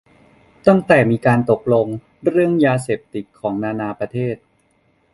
[0.67, 4.35] ตั้งแต่มีการตกลงกันเรื่องยาเสพติดของนานาประเทศ